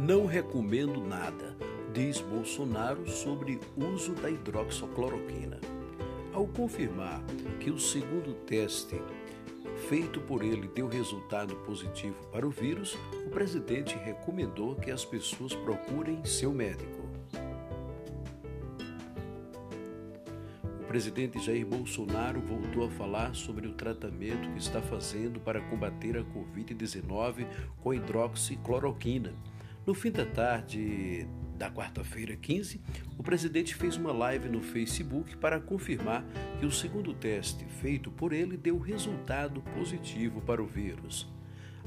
[0.00, 1.56] Não recomendo nada,
[1.92, 5.58] diz Bolsonaro sobre uso da hidroxicloroquina.
[6.32, 7.20] Ao confirmar
[7.58, 8.94] que o segundo teste
[9.88, 15.52] feito por ele deu resultado positivo para o vírus, o presidente recomendou que as pessoas
[15.52, 17.08] procurem seu médico.
[20.80, 26.16] O presidente Jair Bolsonaro voltou a falar sobre o tratamento que está fazendo para combater
[26.16, 27.46] a Covid-19
[27.82, 29.34] com hidroxicloroquina.
[29.88, 32.78] No fim da tarde da quarta-feira 15,
[33.16, 36.26] o presidente fez uma live no Facebook para confirmar
[36.60, 41.26] que o segundo teste feito por ele deu resultado positivo para o vírus.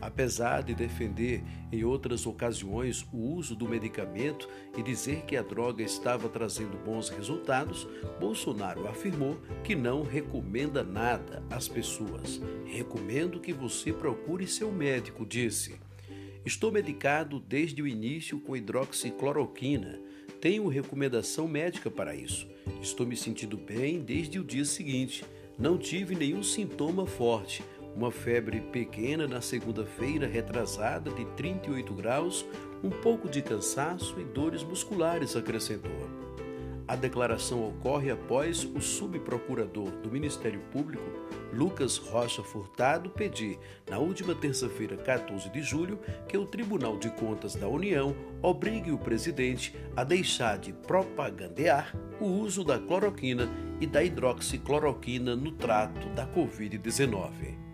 [0.01, 5.83] Apesar de defender em outras ocasiões o uso do medicamento e dizer que a droga
[5.83, 7.87] estava trazendo bons resultados,
[8.19, 12.41] Bolsonaro afirmou que não recomenda nada às pessoas.
[12.65, 15.79] Recomendo que você procure seu médico, disse.
[16.43, 19.99] Estou medicado desde o início com hidroxicloroquina.
[20.39, 22.47] Tenho recomendação médica para isso.
[22.81, 25.23] Estou me sentindo bem desde o dia seguinte.
[25.57, 27.63] Não tive nenhum sintoma forte.
[27.95, 32.43] Uma febre pequena na segunda-feira, retrasada, de 38 graus,
[32.83, 36.20] um pouco de cansaço e dores musculares, acrescentou.
[36.91, 41.01] A declaração ocorre após o subprocurador do Ministério Público,
[41.53, 43.57] Lucas Rocha Furtado, pedir,
[43.89, 48.97] na última terça-feira, 14 de julho, que o Tribunal de Contas da União obrigue o
[48.97, 56.27] presidente a deixar de propagandear o uso da cloroquina e da hidroxicloroquina no trato da
[56.27, 57.70] Covid-19.